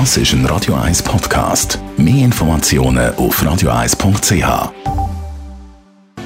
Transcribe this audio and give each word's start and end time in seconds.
Das 0.00 0.16
ist 0.16 0.32
ein 0.32 0.44
Radio 0.46 0.74
1 0.74 1.04
Podcast. 1.04 1.78
Mehr 1.96 2.24
Informationen 2.24 3.14
auf 3.14 3.40
radio1.ch. 3.40 4.72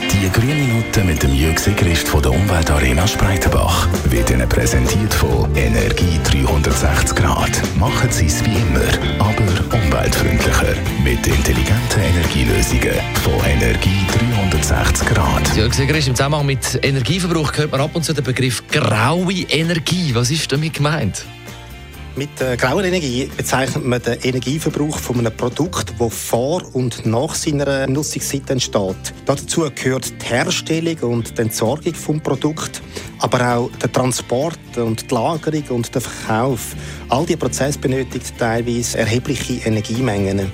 Die 0.00 0.30
grüne 0.32 0.54
Minute 0.54 1.04
mit 1.04 1.22
dem 1.22 1.34
Jürg 1.34 1.58
Sigrist 1.58 2.08
von 2.08 2.22
der 2.22 2.32
Umweltarena 2.32 3.06
Spreitenbach 3.06 3.86
wird 4.04 4.30
Ihnen 4.30 4.48
präsentiert 4.48 5.12
von 5.12 5.54
Energie 5.54 6.18
360 6.24 7.14
Grad. 7.14 7.50
Machen 7.78 8.10
Sie 8.10 8.24
es 8.24 8.42
wie 8.42 8.56
immer, 8.56 8.88
aber 9.18 9.76
umweltfreundlicher. 9.76 10.74
Mit 11.04 11.26
intelligenten 11.26 12.00
Energielösungen 12.00 12.98
von 13.22 13.34
Energie 13.44 14.06
360 14.50 15.08
Grad. 15.08 15.56
Jürg 15.56 15.74
Sigrist, 15.74 16.08
im 16.08 16.14
Zusammenhang 16.14 16.46
mit 16.46 16.80
Energieverbrauch 16.82 17.52
hört 17.58 17.70
man 17.70 17.82
ab 17.82 17.90
und 17.92 18.02
zu 18.02 18.14
den 18.14 18.24
Begriff 18.24 18.66
graue 18.68 19.42
Energie. 19.50 20.14
Was 20.14 20.30
ist 20.30 20.50
damit 20.50 20.72
gemeint? 20.72 21.26
Mit 22.18 22.40
der 22.40 22.56
grauen 22.56 22.84
Energie 22.84 23.30
bezeichnet 23.36 23.84
man 23.84 24.02
den 24.02 24.18
Energieverbrauch 24.20 24.98
von 24.98 25.20
einem 25.20 25.36
Produkt, 25.36 25.94
das 26.00 26.14
vor 26.14 26.64
und 26.72 27.06
nach 27.06 27.32
seiner 27.36 27.86
Nutzungszeit 27.86 28.50
entsteht. 28.50 29.14
Dazu 29.24 29.70
gehört 29.72 30.10
die 30.20 30.26
Herstellung 30.26 30.98
und 31.12 31.38
die 31.38 31.42
Entsorgung 31.42 31.92
des 31.92 32.22
Produkts, 32.24 32.82
aber 33.20 33.58
auch 33.58 33.70
der 33.80 33.92
Transport 33.92 34.58
und 34.78 35.08
die 35.08 35.14
Lagerung 35.14 35.62
und 35.68 35.94
der 35.94 36.00
Verkauf. 36.00 36.74
All 37.08 37.24
diese 37.24 37.38
Prozesse 37.38 37.78
benötigen 37.78 38.24
teilweise 38.36 38.98
erhebliche 38.98 39.68
Energiemengen. 39.68 40.50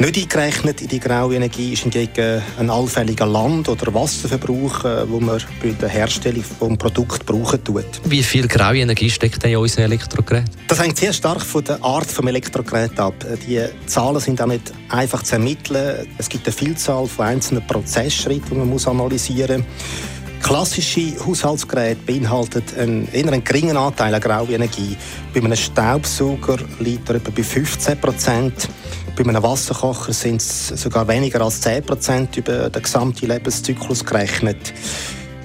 Nicht 0.00 0.16
eingerechnet 0.16 0.80
in 0.80 0.88
die 0.88 0.98
graue 0.98 1.34
Energie 1.34 1.74
ist 1.74 1.82
hingegen 1.82 2.40
ein 2.58 2.70
allfälliger 2.70 3.26
Land- 3.26 3.68
oder 3.68 3.92
Wasserverbrauch, 3.92 4.82
äh, 4.86 5.06
wo 5.06 5.20
man 5.20 5.38
bei 5.62 5.72
der 5.72 5.90
Herstellung 5.90 6.42
des 6.42 6.78
Produkts 6.78 7.18
brauchen 7.18 7.62
tut. 7.62 7.84
Wie 8.04 8.22
viel 8.22 8.48
graue 8.48 8.78
Energie 8.78 9.10
steckt 9.10 9.42
denn 9.42 9.50
in 9.50 9.58
unseren 9.58 9.84
Elektrogeräten? 9.84 10.48
Das 10.68 10.80
hängt 10.80 10.96
sehr 10.96 11.12
stark 11.12 11.42
von 11.42 11.62
der 11.64 11.84
Art 11.84 12.08
des 12.08 12.18
Elektrogeräts 12.18 12.98
ab. 12.98 13.12
Die 13.46 13.62
Zahlen 13.84 14.20
sind 14.20 14.40
auch 14.40 14.46
nicht 14.46 14.72
einfach 14.88 15.22
zu 15.22 15.34
ermitteln. 15.34 16.06
Es 16.16 16.30
gibt 16.30 16.46
eine 16.46 16.54
Vielzahl 16.54 17.06
von 17.06 17.26
einzelnen 17.26 17.66
Prozessschritten, 17.66 18.48
die 18.52 18.56
man 18.56 18.70
muss 18.70 18.88
analysieren 18.88 19.60
muss. 19.60 20.19
Klassische 20.42 21.14
Haushaltsgeräte 21.24 22.00
beinhalten 22.06 22.62
einen 22.76 23.08
eher 23.12 23.28
einen 23.28 23.44
geringen 23.44 23.76
Anteil 23.76 24.14
an 24.14 24.20
grauer 24.20 24.48
Energie. 24.48 24.96
Bei 25.32 25.40
einem 25.40 25.56
Staubsauger 25.56 26.58
liegt 26.80 27.08
er 27.08 27.16
etwa 27.16 27.30
bei 27.30 27.42
15 27.42 28.00
Prozent. 28.00 28.68
Bei 29.16 29.24
einem 29.24 29.42
Wasserkocher 29.42 30.12
sind 30.12 30.40
es 30.40 30.68
sogar 30.68 31.06
weniger 31.06 31.40
als 31.42 31.60
10 31.60 31.84
Prozent 31.84 32.36
über 32.36 32.70
den 32.70 32.82
gesamten 32.82 33.28
Lebenszyklus 33.28 34.04
gerechnet. 34.04 34.72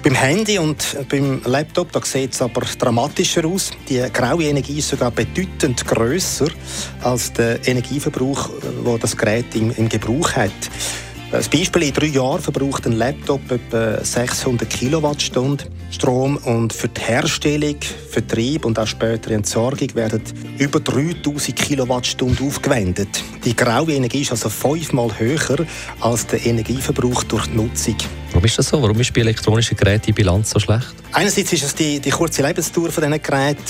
Beim 0.06 0.14
Handy 0.14 0.56
und 0.58 0.96
beim 1.08 1.42
Laptop 1.44 1.88
sieht 2.04 2.32
es 2.32 2.40
aber 2.40 2.62
dramatischer 2.78 3.44
aus. 3.44 3.72
Die 3.88 4.00
graue 4.12 4.44
Energie 4.44 4.78
ist 4.78 4.90
sogar 4.90 5.10
bedeutend 5.10 5.84
größer 5.84 6.46
als 7.02 7.32
der 7.32 7.66
Energieverbrauch, 7.66 8.50
wo 8.84 8.98
das 8.98 9.16
Gerät 9.16 9.52
im, 9.56 9.72
im 9.72 9.88
Gebrauch 9.88 10.32
hat. 10.32 10.52
Als 11.32 11.48
Beispiel, 11.48 11.82
in 11.82 11.92
drei 11.92 12.06
Jahren 12.06 12.40
verbraucht 12.40 12.86
ein 12.86 12.92
Laptop 12.92 13.50
etwa 13.50 14.02
600 14.02 14.70
Kilowattstunden 14.70 15.76
Strom 15.90 16.36
und 16.38 16.72
für 16.72 16.88
die 16.88 17.00
Herstellung, 17.00 17.76
Vertrieb 18.10 18.64
und 18.64 18.78
auch 18.78 18.86
spätere 18.86 19.34
Entsorgung 19.34 19.94
werden 19.94 20.22
über 20.58 20.80
3000 20.80 21.54
Kilowattstunden 21.56 22.46
aufgewendet. 22.46 23.08
Die 23.44 23.54
graue 23.54 23.92
Energie 23.92 24.22
ist 24.22 24.32
also 24.32 24.48
fünfmal 24.48 25.10
höher 25.18 25.66
als 26.00 26.26
der 26.26 26.44
Energieverbrauch 26.44 27.22
durch 27.24 27.46
die 27.46 27.56
Nutzung. 27.56 27.96
Warum 28.32 28.44
ist 28.44 28.58
das 28.58 28.68
so? 28.68 28.82
Warum 28.82 29.00
ist 29.00 29.12
bei 29.14 29.20
elektronischen 29.20 29.76
Geräten 29.76 30.06
die 30.06 30.12
Bilanz 30.12 30.50
so 30.50 30.58
schlecht? 30.58 30.94
Einerseits 31.12 31.52
ist 31.52 31.62
es 31.64 31.74
die, 31.74 32.00
die 32.00 32.10
kurze 32.10 32.42
Lebensdauer 32.42 32.90
von 32.90 33.04
diesen 33.04 33.22
Geräten. 33.22 33.62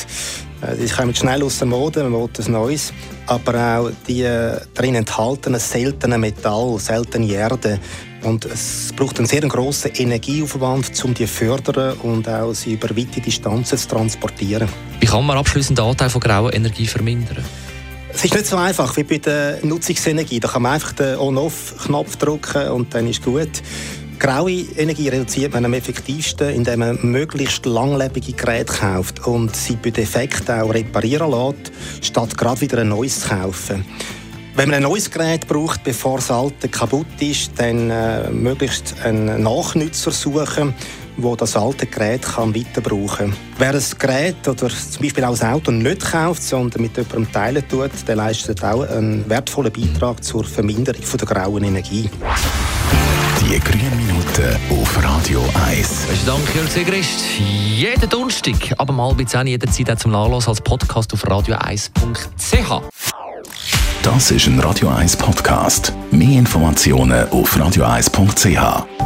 Äh, 0.62 0.76
die 0.76 0.88
kommen 0.88 1.14
schnell 1.14 1.42
aus 1.42 1.58
der 1.58 1.66
Mode, 1.66 2.02
man 2.02 2.12
will 2.12 2.24
etwas 2.24 2.48
Neues. 2.48 2.92
Aber 3.26 3.54
auch 3.54 3.90
die 4.06 4.22
äh, 4.22 4.60
darin 4.74 4.94
enthaltenen 4.94 5.60
seltenen 5.60 6.20
Metall, 6.20 6.78
seltene 6.78 7.32
Erde. 7.32 7.78
Und 8.22 8.44
es 8.44 8.92
braucht 8.96 9.18
einen 9.18 9.26
sehr 9.26 9.42
grossen 9.42 9.92
Energieaufwand, 9.94 11.04
um 11.04 11.14
die 11.14 11.26
zu 11.26 11.32
fördern 11.32 11.96
und 11.98 12.28
auch 12.28 12.52
sie 12.54 12.72
über 12.72 12.90
weite 12.96 13.20
Distanzen 13.20 13.78
zu 13.78 13.88
transportieren. 13.88 14.68
Wie 15.00 15.06
kann 15.06 15.24
man 15.24 15.36
abschließend 15.36 15.78
den 15.78 15.84
Anteil 15.84 16.10
von 16.10 16.20
grauer 16.20 16.52
Energie 16.52 16.86
vermindern? 16.86 17.44
Es 18.12 18.24
ist 18.24 18.32
nicht 18.32 18.46
so 18.46 18.56
einfach 18.56 18.96
wie 18.96 19.04
bei 19.04 19.18
der 19.18 19.58
Nutzungsenergie. 19.62 20.40
Da 20.40 20.48
kann 20.48 20.62
man 20.62 20.72
einfach 20.72 20.92
den 20.92 21.18
On-Off-Knopf 21.18 22.16
drücken 22.16 22.70
und 22.70 22.94
dann 22.94 23.06
ist 23.06 23.22
gut. 23.22 23.62
Graue 24.18 24.64
Energie 24.76 25.08
reduziert 25.08 25.52
man 25.52 25.64
am 25.66 25.74
effektivsten, 25.74 26.48
indem 26.48 26.80
man 26.80 26.98
möglichst 27.02 27.66
langlebige 27.66 28.32
Geräte 28.32 28.72
kauft 28.72 29.26
und 29.26 29.54
sie 29.54 29.76
bei 29.76 29.90
Defekten 29.90 30.60
auch 30.60 30.72
reparieren 30.72 31.30
lässt, 31.30 31.72
statt 32.00 32.36
gerade 32.36 32.62
wieder 32.62 32.78
ein 32.78 32.88
neues 32.88 33.20
zu 33.20 33.28
kaufen. 33.28 33.84
Wenn 34.54 34.70
man 34.70 34.78
ein 34.78 34.84
neues 34.84 35.10
Gerät 35.10 35.46
braucht, 35.46 35.84
bevor 35.84 36.16
das 36.16 36.30
alte 36.30 36.68
kaputt 36.68 37.06
ist, 37.20 37.52
dann 37.56 37.90
äh, 37.90 38.30
möglichst 38.30 38.94
einen 39.04 39.42
Nachnützer 39.42 40.10
suchen, 40.10 40.72
wo 41.18 41.36
das 41.36 41.54
alte 41.54 41.86
Gerät 41.86 42.22
kann 42.22 42.54
weiter 42.54 42.80
kann. 42.80 43.34
Wer 43.58 43.74
ein 43.74 43.84
Gerät 43.98 44.48
oder 44.48 44.70
zum 44.70 45.02
Beispiel 45.02 45.24
auch 45.24 45.38
ein 45.38 45.52
Auto 45.52 45.70
nicht 45.70 46.10
kauft, 46.10 46.42
sondern 46.42 46.82
mit 46.82 46.96
jemandem 46.96 47.30
teilen 47.30 47.68
tut, 47.68 47.90
der 48.08 48.16
leistet 48.16 48.64
auch 48.64 48.88
einen 48.88 49.28
wertvollen 49.28 49.72
Beitrag 49.72 50.24
zur 50.24 50.44
Verminderung 50.44 51.02
der 51.02 51.26
grauen 51.26 51.64
Energie. 51.64 52.08
Die 53.46 53.60
grünen 53.60 53.96
Minuten 53.96 54.56
auf 54.70 55.04
Radio 55.04 55.40
1. 55.68 56.06
Besten 56.08 56.26
Dank, 56.26 56.42
Jörg 56.52 56.68
Sigrist. 56.68 57.20
Jeden 57.38 58.10
Donnerstag 58.10 58.72
ab 58.76 58.90
um 58.90 59.00
halb 59.00 59.28
zehn 59.28 59.46
jederzeit 59.46 60.00
zum 60.00 60.10
Nachlass 60.10 60.48
als 60.48 60.60
Podcast 60.60 61.12
auf 61.12 61.24
radio1.ch. 61.24 62.82
Das 64.02 64.30
ist 64.32 64.46
ein 64.48 64.58
Radio 64.58 64.88
1 64.88 65.16
Podcast. 65.16 65.92
Mehr 66.10 66.40
Informationen 66.40 67.28
auf 67.28 67.56
radio1.ch. 67.56 69.05